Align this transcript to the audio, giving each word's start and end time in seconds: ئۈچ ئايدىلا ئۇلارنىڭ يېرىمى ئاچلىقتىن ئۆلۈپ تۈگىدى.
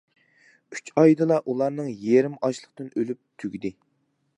ئۈچ 0.75 0.89
ئايدىلا 1.01 1.37
ئۇلارنىڭ 1.53 1.93
يېرىمى 2.07 2.43
ئاچلىقتىن 2.49 2.93
ئۆلۈپ 2.97 3.25
تۈگىدى. 3.45 3.79